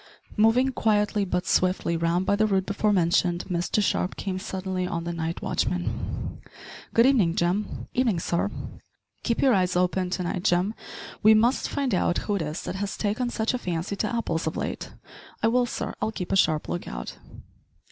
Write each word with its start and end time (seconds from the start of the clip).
Moving 0.35 0.69
quietly 0.69 1.25
but 1.25 1.45
swiftly 1.45 1.95
round 1.95 2.25
by 2.25 2.35
the 2.35 2.47
route 2.47 2.65
before 2.65 2.91
mentioned 2.91 3.45
Mr 3.51 3.83
Sharp 3.83 4.15
came 4.15 4.39
suddenly 4.39 4.87
on 4.87 5.03
the 5.03 5.13
night 5.13 5.43
watchman. 5.43 6.39
"Good 6.91 7.05
evening, 7.05 7.35
Jim." 7.35 7.87
"Evenin', 7.93 8.17
sir." 8.19 8.49
"Keep 9.21 9.43
your 9.43 9.53
eyes 9.53 9.75
open 9.75 10.09
to 10.09 10.23
night, 10.23 10.43
Jim. 10.43 10.73
We 11.21 11.35
must 11.35 11.69
find 11.69 11.93
out 11.93 12.17
who 12.25 12.33
it 12.33 12.41
is 12.41 12.63
that 12.63 12.77
has 12.77 12.97
taken 12.97 13.29
such 13.29 13.53
a 13.53 13.59
fancy 13.59 13.95
to 13.97 14.11
apples 14.11 14.47
of 14.47 14.57
late." 14.57 14.91
"I 15.43 15.47
will, 15.49 15.67
sir; 15.67 15.93
I'll 16.01 16.11
keep 16.11 16.31
a 16.31 16.35
sharp 16.35 16.67
look 16.67 16.87
out." 16.87 17.19